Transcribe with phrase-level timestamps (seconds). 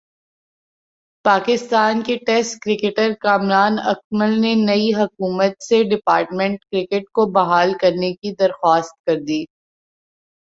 [1.25, 8.33] پاکستان کے ٹیسٹ کرکٹرکامران اکمل نے نئی حکومت سے ڈپارٹمنٹ کرکٹ کو بحال کرنے کی
[8.39, 9.43] درخواست کردی۔